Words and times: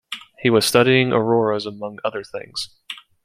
He 0.39 0.49
was 0.49 0.65
studying 0.65 1.11
auroras 1.13 1.67
among 1.67 1.99
other 2.03 2.23
things. 2.23 2.69